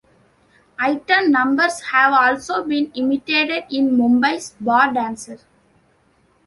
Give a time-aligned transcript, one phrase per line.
[0.79, 5.45] Item numbers have also been imitated in Mumbai's bar dancers.